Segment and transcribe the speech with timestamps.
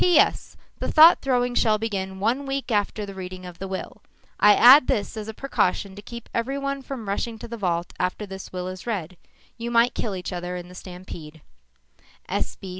[0.03, 0.57] P.S.
[0.79, 4.01] The thought throwing shall begin one week after the reading of the will.
[4.39, 8.25] I add this as a precaution to keep everyone from rushing to the vault after
[8.25, 9.15] this will is read.
[9.59, 11.43] You might kill each other in the stampede.